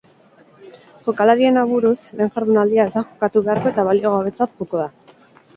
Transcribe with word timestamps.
Jokalarien 1.07 1.59
aburuz, 1.63 1.93
lehen 2.21 2.31
jardunaldia 2.39 2.87
ez 2.89 2.91
da 2.97 3.05
jokatu 3.11 3.45
beharko 3.49 3.73
eta 3.75 3.87
baliogabetzat 3.91 4.57
joko 4.65 4.83
da. 4.85 4.91